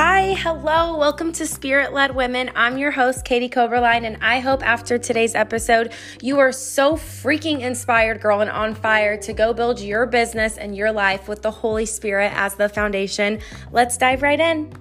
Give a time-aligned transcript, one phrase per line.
[0.00, 2.52] Hi, hello, welcome to Spirit Led Women.
[2.54, 7.62] I'm your host, Katie Coberline, and I hope after today's episode, you are so freaking
[7.62, 11.50] inspired, girl, and on fire to go build your business and your life with the
[11.50, 13.40] Holy Spirit as the foundation.
[13.72, 14.72] Let's dive right in.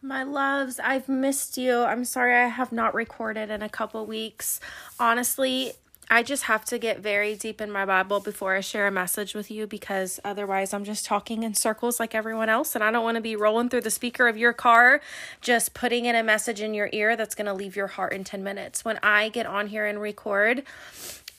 [0.00, 1.80] My loves, I've missed you.
[1.80, 4.60] I'm sorry I have not recorded in a couple weeks.
[5.00, 5.72] Honestly,
[6.10, 9.34] I just have to get very deep in my Bible before I share a message
[9.34, 12.74] with you because otherwise I'm just talking in circles like everyone else.
[12.74, 15.00] And I don't want to be rolling through the speaker of your car,
[15.42, 18.24] just putting in a message in your ear that's going to leave your heart in
[18.24, 18.84] 10 minutes.
[18.84, 20.62] When I get on here and record,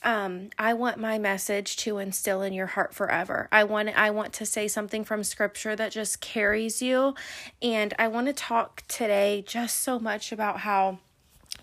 [0.02, 3.48] um, I want my message to instill in your heart forever.
[3.52, 7.14] I want I want to say something from scripture that just carries you.
[7.60, 11.00] And I want to talk today just so much about how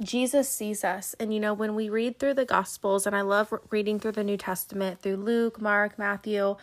[0.02, 1.16] Jesus sees us.
[1.20, 4.24] And you know, when we read through the Gospels, and I love reading through the
[4.24, 6.56] New Testament through Luke, Mark, Matthew,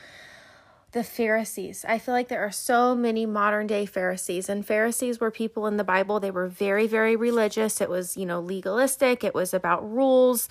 [0.95, 1.85] the Pharisees.
[1.87, 5.77] I feel like there are so many modern day Pharisees, and Pharisees were people in
[5.77, 6.21] the Bible.
[6.21, 7.81] They were very, very religious.
[7.81, 10.49] It was, you know, legalistic, it was about rules.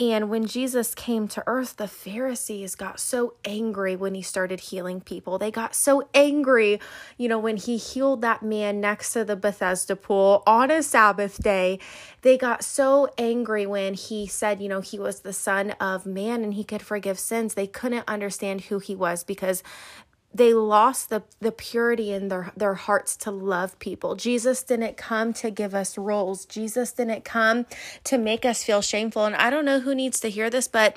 [0.00, 5.02] And when Jesus came to earth, the Pharisees got so angry when he started healing
[5.02, 5.38] people.
[5.38, 6.80] They got so angry,
[7.18, 11.42] you know, when he healed that man next to the Bethesda pool on a Sabbath
[11.42, 11.78] day.
[12.22, 16.42] They got so angry when he said, you know, he was the son of man
[16.42, 17.54] and he could forgive sins.
[17.54, 19.62] They couldn't understand who he was because
[20.34, 24.16] they lost the, the purity in their, their hearts to love people.
[24.16, 26.46] Jesus didn't come to give us roles.
[26.46, 27.66] Jesus didn't come
[28.04, 29.26] to make us feel shameful.
[29.26, 30.96] And I don't know who needs to hear this, but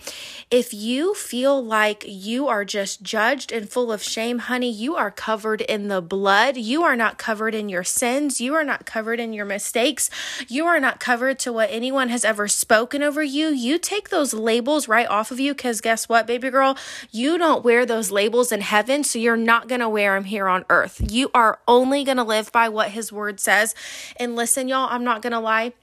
[0.49, 5.11] if you feel like you are just judged and full of shame, honey, you are
[5.11, 6.55] covered in the blood.
[6.55, 8.39] You are not covered in your sins.
[8.39, 10.09] You are not covered in your mistakes.
[10.47, 13.47] You are not covered to what anyone has ever spoken over you.
[13.47, 16.77] You take those labels right off of you because guess what, baby girl?
[17.11, 19.03] You don't wear those labels in heaven.
[19.03, 21.01] So you're not going to wear them here on earth.
[21.11, 23.75] You are only going to live by what his word says.
[24.17, 25.73] And listen, y'all, I'm not going to lie.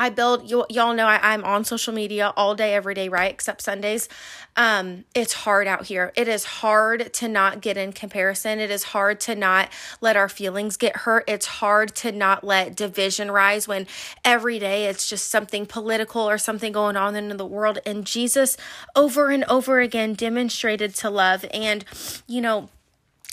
[0.00, 3.30] I build you, y'all know I, am on social media all day, every day, right?
[3.30, 4.08] Except Sundays.
[4.56, 6.10] Um, it's hard out here.
[6.16, 8.60] It is hard to not get in comparison.
[8.60, 9.68] It is hard to not
[10.00, 11.24] let our feelings get hurt.
[11.28, 13.86] It's hard to not let division rise when
[14.24, 17.78] every day it's just something political or something going on in the world.
[17.84, 18.56] And Jesus
[18.96, 21.44] over and over again demonstrated to love.
[21.52, 21.84] And,
[22.26, 22.70] you know,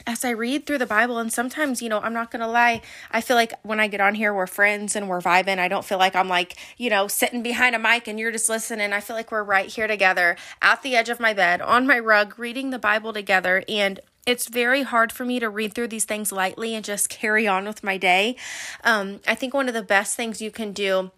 [0.05, 2.81] as I read through the Bible, and sometimes, you know, I'm not gonna lie,
[3.11, 5.59] I feel like when I get on here, we're friends and we're vibing.
[5.59, 8.49] I don't feel like I'm like, you know, sitting behind a mic and you're just
[8.49, 8.93] listening.
[8.93, 11.99] I feel like we're right here together at the edge of my bed, on my
[11.99, 13.63] rug, reading the Bible together.
[13.67, 17.47] And it's very hard for me to read through these things lightly and just carry
[17.47, 18.35] on with my day.
[18.83, 21.11] Um, I think one of the best things you can do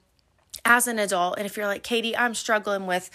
[0.66, 3.10] as an adult, and if you're like, Katie, I'm struggling with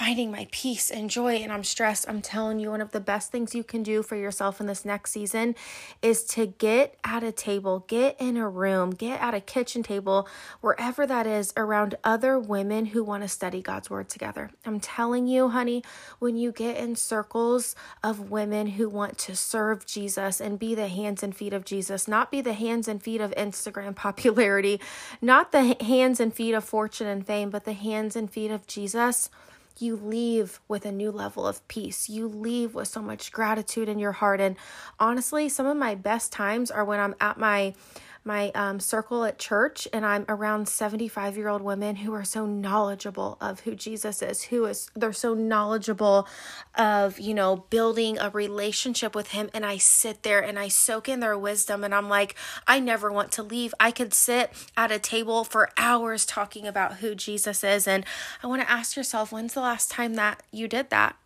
[0.00, 3.30] finding my peace and joy and I'm stressed, I'm telling you, one of the best
[3.30, 5.54] things you can do for yourself in this next season
[6.00, 10.26] is to get at a table, get in a room, get at a kitchen table,
[10.62, 14.50] wherever that is, around other women who want to study God's word together.
[14.64, 15.84] I'm telling you, honey,
[16.18, 20.88] when you get in circles of women who want to serve Jesus and be the
[20.88, 24.80] hands and feet of Jesus, not be the hands and feet of Instagram popularity,
[25.20, 28.66] not the hands and feet of fortune and fame, but the hands and feet of
[28.66, 29.28] Jesus
[29.80, 32.08] you leave with a new level of peace.
[32.08, 34.40] You leave with so much gratitude in your heart.
[34.40, 34.56] And
[34.98, 37.74] honestly, some of my best times are when I'm at my
[38.24, 42.44] my um, circle at church and i'm around 75 year old women who are so
[42.44, 46.28] knowledgeable of who jesus is who is they're so knowledgeable
[46.74, 51.08] of you know building a relationship with him and i sit there and i soak
[51.08, 52.34] in their wisdom and i'm like
[52.66, 53.74] i never want to leave.
[53.80, 58.04] I could sit at a table for hours talking about who jesus is and
[58.42, 61.16] i want to ask yourself when's the last time that you did that?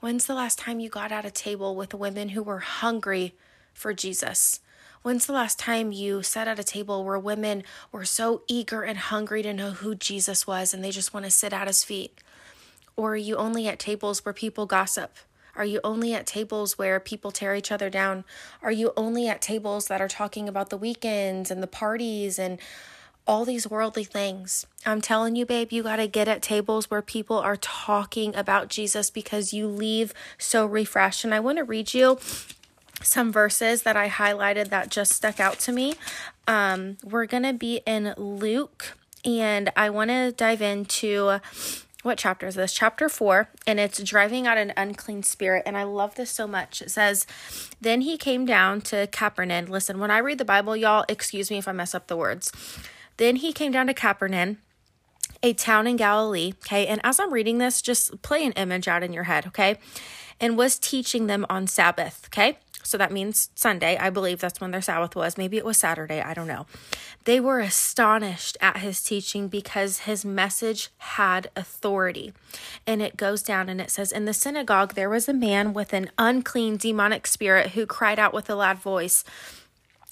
[0.00, 3.34] When's the last time you got at a table with women who were hungry
[3.72, 4.60] for jesus
[5.06, 7.62] When's the last time you sat at a table where women
[7.92, 11.30] were so eager and hungry to know who Jesus was and they just want to
[11.30, 12.20] sit at his feet?
[12.96, 15.14] Or are you only at tables where people gossip?
[15.54, 18.24] Are you only at tables where people tear each other down?
[18.64, 22.58] Are you only at tables that are talking about the weekends and the parties and
[23.28, 24.66] all these worldly things?
[24.84, 28.70] I'm telling you, babe, you got to get at tables where people are talking about
[28.70, 31.24] Jesus because you leave so refreshed.
[31.24, 32.18] And I want to read you
[33.02, 35.94] some verses that I highlighted that just stuck out to me.
[36.46, 41.40] Um, we're going to be in Luke, and I want to dive into
[42.02, 42.72] what chapter is this?
[42.72, 45.64] Chapter 4, and it's driving out an unclean spirit.
[45.66, 46.80] And I love this so much.
[46.80, 47.26] It says,
[47.80, 49.66] Then he came down to Capernaum.
[49.66, 52.52] Listen, when I read the Bible, y'all, excuse me if I mess up the words.
[53.16, 54.58] Then he came down to Capernaum
[55.42, 56.52] a town in Galilee.
[56.64, 56.86] Okay.
[56.86, 59.46] And as I'm reading this, just play an image out in your head.
[59.46, 59.78] Okay.
[60.40, 62.28] And was teaching them on Sabbath.
[62.28, 62.58] Okay.
[62.86, 63.96] So that means Sunday.
[63.96, 65.36] I believe that's when their Sabbath was.
[65.36, 66.20] Maybe it was Saturday.
[66.20, 66.66] I don't know.
[67.24, 72.32] They were astonished at his teaching because his message had authority.
[72.86, 75.92] And it goes down and it says In the synagogue, there was a man with
[75.92, 79.24] an unclean demonic spirit who cried out with a loud voice.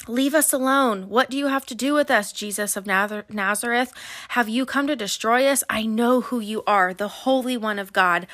[0.06, 1.08] Leave us alone.
[1.08, 3.92] What do you have to do with us, Jesus of Nazareth?
[4.28, 5.64] Have you come to destroy us?
[5.70, 8.26] I know who you are, the Holy One of God.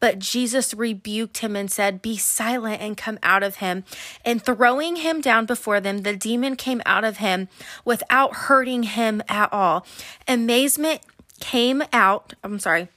[0.00, 3.84] But Jesus rebuked him and said, Be silent and come out of him.
[4.24, 7.48] And throwing him down before them, the demon came out of him
[7.84, 9.86] without hurting him at all.
[10.26, 11.02] Amazement
[11.40, 12.32] came out.
[12.42, 12.88] I'm sorry.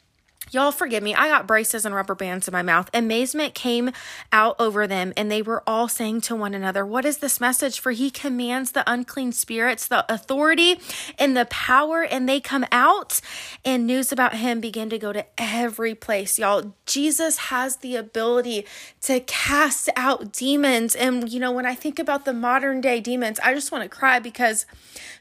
[0.51, 1.15] Y'all forgive me.
[1.15, 2.89] I got braces and rubber bands in my mouth.
[2.94, 3.92] Amazement came
[4.33, 7.80] out over them, and they were all saying to one another, What is this message?
[7.80, 10.81] For he commands the unclean spirits, the authority
[11.18, 13.21] and the power, and they come out.
[13.63, 16.38] And news about him began to go to every place.
[16.38, 18.65] Y'all, Jesus has the ability
[19.03, 20.95] to cast out demons.
[20.95, 23.89] And, you know, when I think about the modern day demons, I just want to
[23.89, 24.65] cry because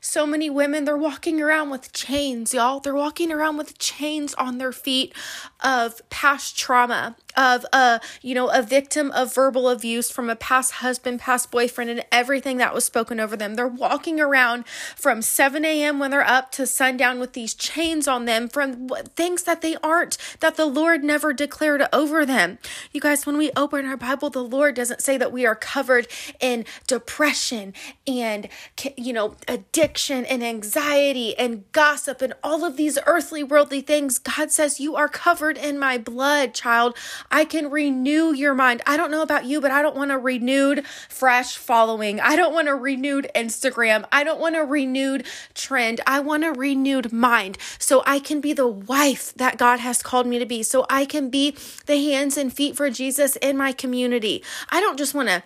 [0.00, 2.80] so many women, they're walking around with chains, y'all.
[2.80, 5.14] They're walking around with chains on their feet
[5.62, 10.72] of past trauma, of a, you know, a victim of verbal abuse from a past
[10.72, 13.54] husband, past boyfriend, and everything that was spoken over them.
[13.54, 14.66] They're walking around
[14.96, 15.98] from 7 a.m.
[15.98, 20.18] when they're up to sundown with these chains on them from things that they aren't,
[20.40, 22.58] that the Lord never declared over them.
[22.92, 26.06] You guys, when we open our Bible, the Lord doesn't say that we are covered
[26.40, 27.74] in depression
[28.06, 28.48] and,
[28.96, 34.18] you know, addiction and anxiety and gossip and all of these earthly, worldly things.
[34.18, 36.96] God says, You are covered in my blood, child.
[37.30, 38.82] I can renew your mind.
[38.86, 42.20] I don't know about you, but I don't want a renewed, fresh following.
[42.20, 44.04] I don't want a renewed Instagram.
[44.12, 46.00] I don't want a renewed trend.
[46.06, 50.26] I want a renewed mind so I can be the wife that God has called
[50.26, 51.56] me to be, so I can be
[51.86, 54.42] the hands and feet for Jesus in my community.
[54.70, 55.42] I don't just want to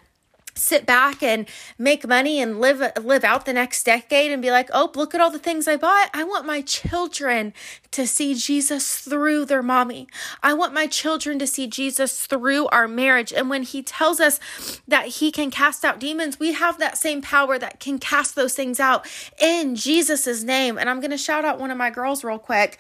[0.55, 1.49] sit back and
[1.79, 5.21] make money and live live out the next decade and be like, "Oh, look at
[5.21, 7.53] all the things I bought." I want my children
[7.91, 10.09] to see Jesus through their mommy.
[10.43, 13.33] I want my children to see Jesus through our marriage.
[13.33, 14.41] And when he tells us
[14.89, 18.55] that he can cast out demons, we have that same power that can cast those
[18.55, 19.07] things out
[19.41, 20.79] in Jesus' name.
[20.79, 22.79] And I'm going to shout out one of my girls real quick.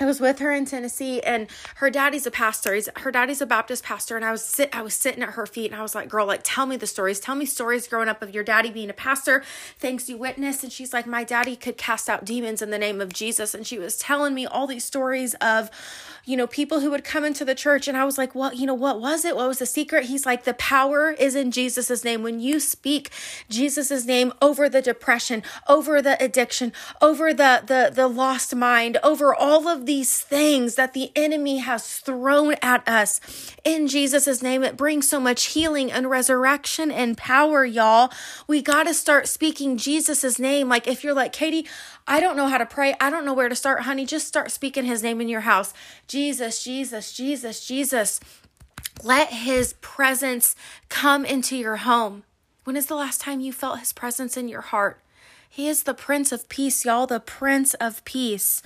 [0.00, 1.46] I was with her in Tennessee and
[1.76, 2.74] her daddy's a pastor.
[2.74, 5.46] He's, her daddy's a Baptist pastor and I was sit I was sitting at her
[5.46, 7.20] feet and I was like, "Girl, like tell me the stories.
[7.20, 9.44] Tell me stories growing up of your daddy being a pastor,
[9.78, 13.00] things you witnessed." And she's like, "My daddy could cast out demons in the name
[13.00, 15.70] of Jesus." And she was telling me all these stories of
[16.26, 17.86] you know, people who would come into the church.
[17.86, 19.36] And I was like, well, you know, what was it?
[19.36, 20.06] What was the secret?
[20.06, 22.22] He's like, the power is in Jesus's name.
[22.22, 23.10] When you speak
[23.48, 29.34] Jesus's name over the depression, over the addiction, over the, the, the lost mind, over
[29.34, 33.20] all of these things that the enemy has thrown at us
[33.64, 38.10] in Jesus's name, it brings so much healing and resurrection and power, y'all.
[38.46, 40.68] We got to start speaking Jesus's name.
[40.68, 41.66] Like if you're like, Katie,
[42.06, 42.94] I don't know how to pray.
[43.00, 44.06] I don't know where to start, honey.
[44.06, 45.72] Just start speaking his name in your house.
[46.06, 48.20] Jesus, Jesus, Jesus, Jesus.
[49.02, 50.54] Let his presence
[50.88, 52.24] come into your home.
[52.64, 55.00] When is the last time you felt his presence in your heart?
[55.54, 58.60] He is the Prince of Peace, y'all, the Prince of Peace.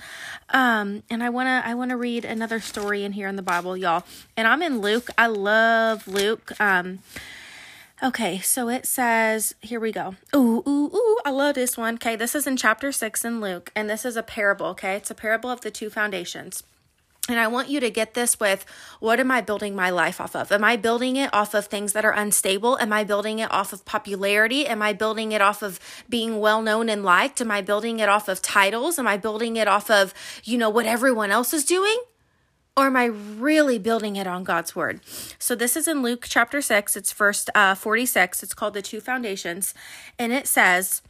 [0.49, 4.03] Um, and I wanna I wanna read another story in here in the Bible, y'all.
[4.35, 5.11] And I'm in Luke.
[5.15, 6.59] I love Luke.
[6.59, 6.99] Um,
[8.01, 10.15] Okay, so it says, here we go.
[10.33, 11.95] Ooh, ooh, ooh, I love this one.
[11.95, 14.95] Okay, this is in chapter 6 in Luke, and this is a parable, okay?
[14.95, 16.63] It's a parable of the two foundations.
[17.29, 18.65] And I want you to get this with
[18.99, 20.51] what am I building my life off of?
[20.51, 22.77] Am I building it off of things that are unstable?
[22.79, 24.65] Am I building it off of popularity?
[24.67, 27.39] Am I building it off of being well known and liked?
[27.39, 28.97] Am I building it off of titles?
[28.97, 31.99] Am I building it off of, you know, what everyone else is doing?
[32.79, 35.01] or am I really building it on God's word?
[35.37, 36.95] So this is in Luke chapter 6.
[36.95, 38.41] It's first uh, 46.
[38.41, 39.73] It's called the two foundations.
[40.17, 41.01] And it says,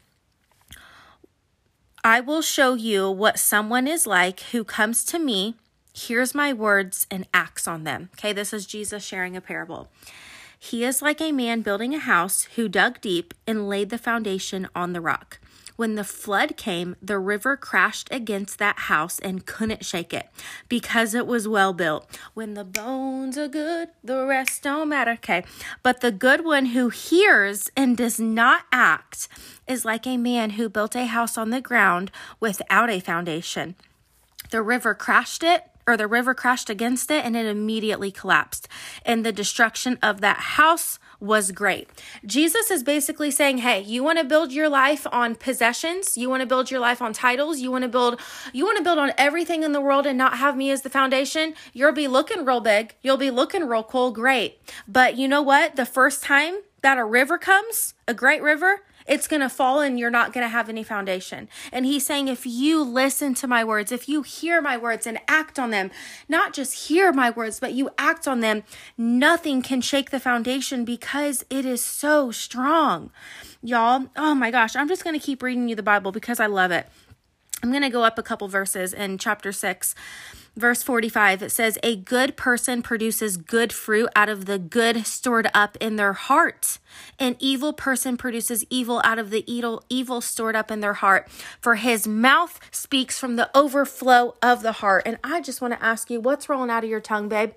[2.03, 5.55] I will show you what someone is like who comes to me,
[5.93, 8.09] hears my words, and acts on them.
[8.17, 9.89] Okay, this is Jesus sharing a parable.
[10.57, 14.67] He is like a man building a house who dug deep and laid the foundation
[14.75, 15.39] on the rock.
[15.77, 20.27] When the flood came, the river crashed against that house and couldn't shake it
[20.67, 22.19] because it was well built.
[22.33, 25.11] When the bones are good, the rest don't matter.
[25.11, 25.45] Okay.
[25.81, 29.29] But the good one who hears and does not act
[29.69, 33.75] is like a man who built a house on the ground without a foundation.
[34.51, 38.67] The river crashed it or the river crashed against it and it immediately collapsed.
[39.03, 41.89] And the destruction of that house was great.
[42.25, 46.41] Jesus is basically saying, hey, you want to build your life on possessions, you want
[46.41, 48.19] to build your life on titles, you want to build
[48.53, 50.89] you want to build on everything in the world and not have me as the
[50.89, 54.61] foundation, you'll be looking real big, you'll be looking real cool, great.
[54.87, 55.75] But you know what?
[55.75, 59.99] The first time that a river comes, a great river, it's going to fall and
[59.99, 61.49] you're not going to have any foundation.
[61.71, 65.19] And he's saying, if you listen to my words, if you hear my words and
[65.27, 65.91] act on them,
[66.29, 68.63] not just hear my words, but you act on them,
[68.97, 73.09] nothing can shake the foundation because it is so strong.
[73.63, 76.45] Y'all, oh my gosh, I'm just going to keep reading you the Bible because I
[76.45, 76.87] love it.
[77.61, 79.95] I'm going to go up a couple verses in chapter 6
[80.55, 85.49] verse 45 it says a good person produces good fruit out of the good stored
[85.53, 86.79] up in their heart.
[87.17, 91.29] An evil person produces evil out of the evil stored up in their heart.
[91.61, 95.03] For his mouth speaks from the overflow of the heart.
[95.05, 97.53] And i just want to ask you what's rolling out of your tongue babe?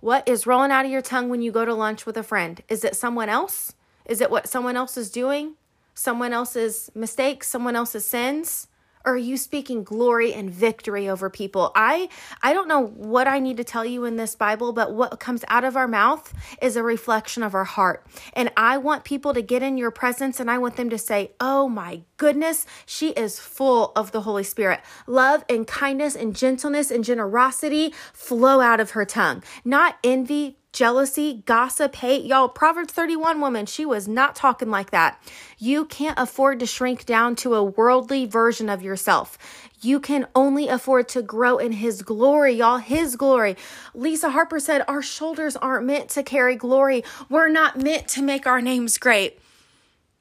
[0.00, 2.62] What is rolling out of your tongue when you go to lunch with a friend?
[2.68, 3.74] Is it someone else?
[4.04, 5.54] Is it what someone else is doing?
[5.94, 7.48] Someone else's mistakes?
[7.48, 8.66] Someone else's sins
[9.04, 11.72] or are you speaking glory and victory over people?
[11.74, 12.08] I
[12.42, 15.44] i don't know what i need to tell you in this bible but what comes
[15.48, 18.06] out of our mouth is a reflection of our heart.
[18.32, 21.32] And i want people to get in your presence and i want them to say
[21.40, 24.80] oh my goodness she is full of the holy spirit.
[25.06, 29.42] Love and kindness and gentleness and generosity flow out of her tongue.
[29.64, 32.24] Not envy jealousy, gossip, hate.
[32.24, 35.22] Y'all, Proverbs 31 woman, she was not talking like that.
[35.56, 39.38] You can't afford to shrink down to a worldly version of yourself.
[39.80, 42.78] You can only afford to grow in His glory, y'all.
[42.78, 43.56] His glory.
[43.94, 47.04] Lisa Harper said, Our shoulders aren't meant to carry glory.
[47.30, 49.38] We're not meant to make our names great.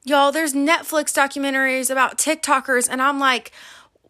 [0.06, 3.52] Y'all, there's Netflix documentaries about TikTokers, and I'm like,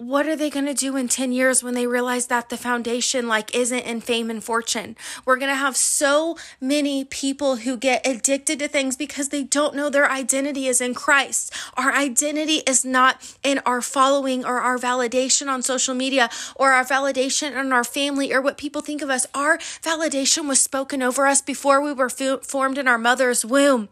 [0.07, 3.27] what are they going to do in 10 years when they realize that the foundation
[3.27, 4.95] like isn't in fame and fortune?
[5.25, 9.75] We're going to have so many people who get addicted to things because they don't
[9.75, 11.53] know their identity is in christ.
[11.77, 16.83] Our identity is not in our following or our validation on social media or our
[16.83, 19.25] validation in our family or what people think of us.
[19.33, 23.89] Our validation was spoken over us before we were formed in our mother's womb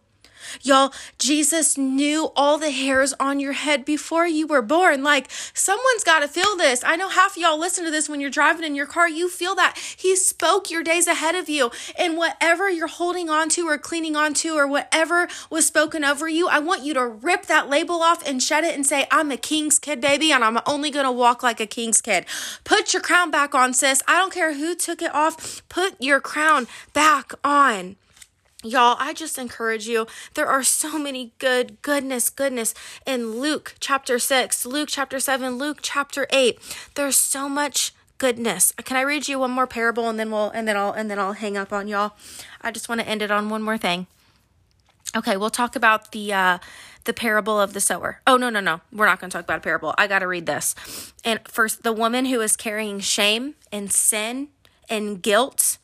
[0.62, 5.03] Y'all, Jesus knew all the hairs on your head before you were born.
[5.03, 6.83] Like, someone's got to feel this.
[6.83, 9.07] I know half of y'all listen to this when you're driving in your car.
[9.10, 9.77] You feel that.
[9.98, 11.71] He spoke your days ahead of you.
[11.98, 16.27] And whatever you're holding on to or cleaning on to or whatever was spoken over
[16.27, 19.31] you, I want you to rip that label off and shed it and say, I'm
[19.31, 22.25] a king's kid, baby, and I'm only going to walk like a king's kid.
[22.63, 24.01] Put your crown back on, sis.
[24.07, 25.67] I don't care who took it off.
[25.69, 27.95] Put your crown back on.
[28.63, 30.05] Y'all, I just encourage you.
[30.35, 32.75] There are so many good, goodness, goodness
[33.07, 36.59] in Luke chapter 6, Luke chapter 7, Luke chapter 8.
[36.93, 38.71] There's so much goodness.
[38.83, 41.17] Can I read you one more parable and then we'll and then I'll and then
[41.17, 42.11] I'll hang up on y'all.
[42.61, 44.05] I just want to end it on one more thing.
[45.15, 46.59] Okay, we'll talk about the uh
[47.05, 48.21] the parable of the sower.
[48.27, 48.81] Oh no, no, no.
[48.93, 49.95] We're not going to talk about a parable.
[49.97, 50.75] I got to read this.
[51.25, 54.49] And first the woman who is carrying shame and sin
[54.87, 55.79] and guilt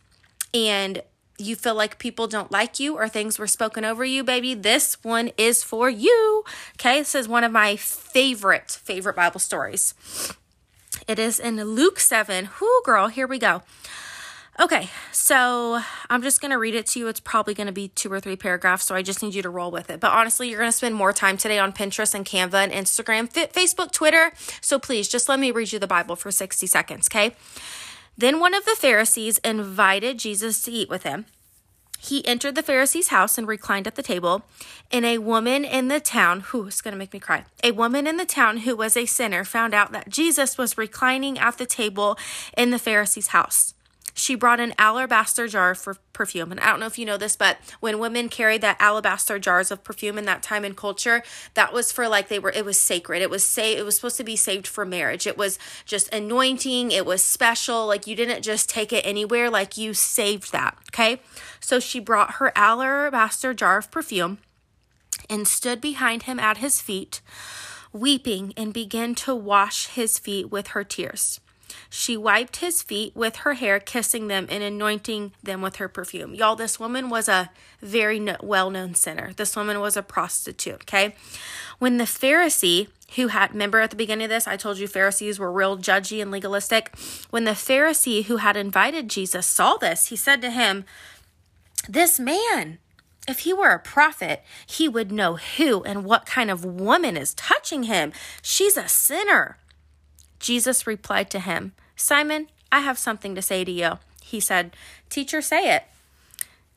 [0.53, 1.01] and
[1.38, 4.98] you feel like people don't like you or things were spoken over you, baby, this
[5.03, 6.44] one is for you.
[6.79, 9.94] Okay, this is one of my favorite, favorite Bible stories.
[11.08, 12.50] It is in Luke 7.
[12.60, 13.62] Whoo, girl, here we go.
[14.60, 17.08] Okay, so I'm just going to read it to you.
[17.08, 19.51] It's probably going to be two or three paragraphs, so I just need you to
[19.51, 20.00] roll with it.
[20.00, 23.32] But honestly, you're going to spend more time today on Pinterest and Canva and Instagram,
[23.32, 24.32] Facebook, Twitter.
[24.60, 27.36] So please just let me read you the Bible for 60 seconds, okay?
[28.18, 31.26] Then one of the Pharisees invited Jesus to eat with him.
[32.00, 34.44] He entered the Pharisee's house and reclined at the table.
[34.92, 38.08] And a woman in the town, who is going to make me cry, a woman
[38.08, 41.66] in the town who was a sinner found out that Jesus was reclining at the
[41.66, 42.18] table
[42.56, 43.74] in the Pharisee's house
[44.18, 46.52] she brought an alabaster jar for perfume.
[46.52, 49.70] And I don't know if you know this, but when women carried that alabaster jars
[49.70, 51.22] of perfume in that time and culture,
[51.54, 53.22] that was for like they were it was sacred.
[53.22, 55.28] It was say it was supposed to be saved for marriage.
[55.28, 57.86] It was just anointing, it was special.
[57.86, 60.76] Like you didn't just take it anywhere, like you saved that.
[60.92, 61.22] Okay.
[61.60, 64.40] So she brought her alabaster jar of perfume
[65.30, 67.22] and stood behind him at his feet,
[67.94, 71.40] weeping, and began to wash his feet with her tears.
[71.90, 76.34] She wiped his feet with her hair, kissing them and anointing them with her perfume.
[76.34, 77.50] Y'all, this woman was a
[77.82, 79.34] very well known sinner.
[79.34, 81.16] This woman was a prostitute, okay?
[81.80, 85.40] When the Pharisee, who had, remember at the beginning of this, I told you Pharisees
[85.40, 86.96] were real judgy and legalistic.
[87.30, 90.86] When the Pharisee who had invited Jesus saw this, he said to him,
[91.88, 92.80] This man,
[93.28, 97.34] if he were a prophet, he would know who and what kind of woman is
[97.34, 98.12] touching him.
[98.42, 99.58] She's a sinner.
[100.39, 104.00] Jesus replied to him, Simon, I have something to say to you.
[104.22, 104.75] He said,
[105.10, 105.84] Teacher, say it.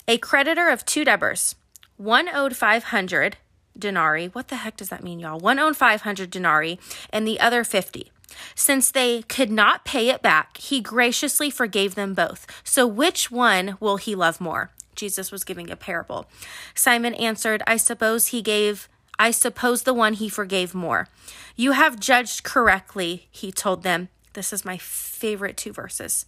[0.08, 1.54] A creditor of two debtors,
[1.96, 3.36] one owed 500
[3.78, 4.28] denarii.
[4.28, 5.38] What the heck does that mean, y'all?
[5.38, 6.78] One owed 500 denarii
[7.10, 8.10] and the other 50.
[8.54, 12.46] Since they could not pay it back, he graciously forgave them both.
[12.64, 14.70] So which one will he love more?
[14.94, 16.26] Jesus was giving a parable.
[16.74, 18.88] Simon answered, I suppose he gave
[19.20, 21.06] I suppose the one he forgave more.
[21.54, 24.08] You have judged correctly, he told them.
[24.32, 26.24] This is my favorite two verses.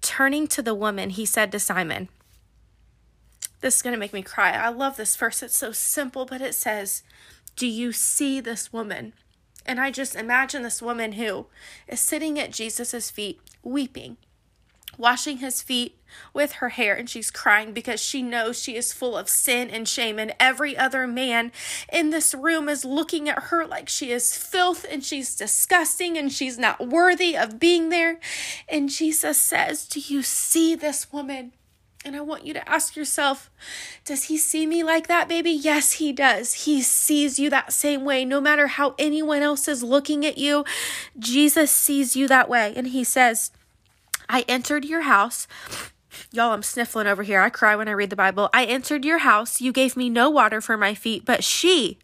[0.00, 2.08] Turning to the woman, he said to Simon,
[3.60, 4.50] This is going to make me cry.
[4.50, 5.44] I love this verse.
[5.44, 7.04] It's so simple, but it says,
[7.54, 9.12] Do you see this woman?
[9.64, 11.46] And I just imagine this woman who
[11.86, 14.16] is sitting at Jesus' feet, weeping,
[14.98, 15.98] washing his feet
[16.32, 19.88] with her hair, and she's crying because she knows she is full of sin and
[19.88, 20.18] shame.
[20.18, 21.52] And every other man
[21.92, 26.32] in this room is looking at her like she is filth and she's disgusting and
[26.32, 28.18] she's not worthy of being there.
[28.68, 31.52] And Jesus says, Do you see this woman?
[32.04, 33.50] And I want you to ask yourself,
[34.04, 35.50] does he see me like that, baby?
[35.50, 36.66] Yes, he does.
[36.66, 38.26] He sees you that same way.
[38.26, 40.66] No matter how anyone else is looking at you,
[41.18, 42.74] Jesus sees you that way.
[42.76, 43.52] And he says,
[44.28, 45.46] I entered your house.
[46.30, 47.40] Y'all, I'm sniffling over here.
[47.40, 48.48] I cry when I read the Bible.
[48.52, 49.60] I entered your house.
[49.60, 51.98] You gave me no water for my feet, but she,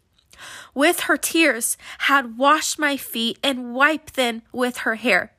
[0.73, 5.33] with her tears, had washed my feet and wiped them with her hair.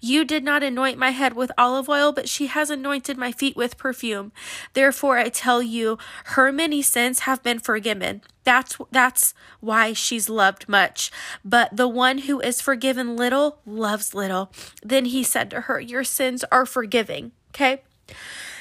[0.00, 3.56] You did not anoint my head with olive oil, but she has anointed my feet
[3.56, 4.32] with perfume.
[4.74, 8.22] Therefore I tell you, her many sins have been forgiven.
[8.44, 11.10] That's that's why she's loved much.
[11.44, 14.50] But the one who is forgiven little loves little.
[14.82, 17.32] Then he said to her, Your sins are forgiving.
[17.50, 17.82] Okay?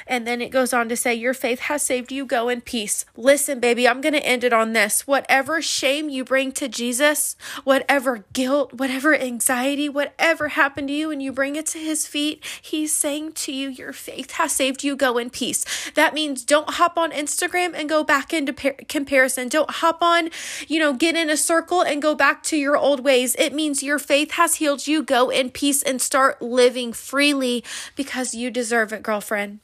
[0.08, 2.26] And then it goes on to say, Your faith has saved you.
[2.26, 3.06] Go in peace.
[3.16, 5.06] Listen, baby, I'm going to end it on this.
[5.06, 11.22] Whatever shame you bring to Jesus, whatever guilt, whatever anxiety, whatever happened to you, and
[11.22, 14.96] you bring it to his feet, he's saying to you, Your faith has saved you.
[14.96, 15.66] Go in peace.
[15.92, 19.50] That means don't hop on Instagram and go back into par- comparison.
[19.50, 20.30] Don't hop on,
[20.68, 23.36] you know, get in a circle and go back to your old ways.
[23.38, 25.04] It means your faith has healed you.
[25.04, 27.64] Go in peace and start living freely
[27.96, 29.60] because you deserve it, girlfriend.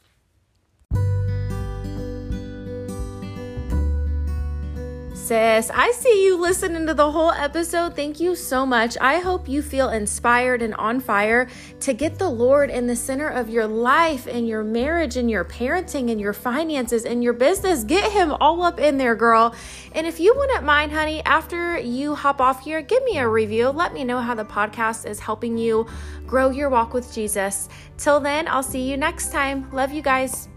[5.23, 7.95] Sis, I see you listening to the whole episode.
[7.95, 8.97] Thank you so much.
[8.99, 11.47] I hope you feel inspired and on fire
[11.79, 15.45] to get the Lord in the center of your life and your marriage and your
[15.45, 17.85] parenting and your finances and your business.
[17.85, 19.55] Get Him all up in there, girl.
[19.93, 23.69] And if you wouldn't mind, honey, after you hop off here, give me a review.
[23.69, 25.87] Let me know how the podcast is helping you
[26.27, 27.69] grow your walk with Jesus.
[27.97, 29.71] Till then, I'll see you next time.
[29.71, 30.49] Love you guys.